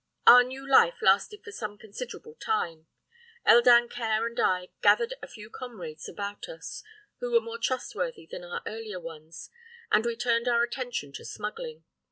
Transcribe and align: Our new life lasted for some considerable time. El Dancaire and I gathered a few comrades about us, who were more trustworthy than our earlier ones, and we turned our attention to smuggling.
Our 0.25 0.43
new 0.43 0.67
life 0.67 0.99
lasted 1.03 1.43
for 1.43 1.51
some 1.51 1.77
considerable 1.77 2.33
time. 2.33 2.87
El 3.45 3.61
Dancaire 3.61 4.25
and 4.25 4.39
I 4.39 4.69
gathered 4.81 5.13
a 5.21 5.27
few 5.27 5.51
comrades 5.51 6.09
about 6.09 6.49
us, 6.49 6.81
who 7.19 7.31
were 7.31 7.39
more 7.39 7.59
trustworthy 7.59 8.25
than 8.25 8.43
our 8.43 8.63
earlier 8.65 8.99
ones, 8.99 9.51
and 9.91 10.03
we 10.03 10.15
turned 10.15 10.47
our 10.47 10.63
attention 10.63 11.11
to 11.13 11.23
smuggling. 11.23 11.83